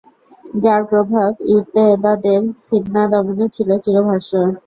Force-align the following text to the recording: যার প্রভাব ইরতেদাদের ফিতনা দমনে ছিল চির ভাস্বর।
যার 0.63 0.81
প্রভাব 0.89 1.29
ইরতেদাদের 1.51 2.41
ফিতনা 2.65 3.03
দমনে 3.11 3.47
ছিল 3.55 3.69
চির 3.83 3.97
ভাস্বর। 4.07 4.47